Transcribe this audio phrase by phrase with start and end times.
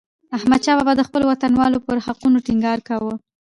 [0.37, 3.13] احمدشاه بابا د خپلو وطنوالو پر حقونو ټينګار کاوه.